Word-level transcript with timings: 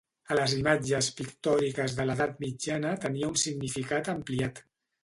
A 0.35 0.35
les 0.37 0.53
imatges 0.59 1.09
pictòriques 1.19 1.95
de 2.01 2.09
l’edat 2.09 2.43
mitjana 2.47 2.97
tenia 3.07 3.33
un 3.35 3.39
significat 3.47 4.13
ampliat. 4.19 4.69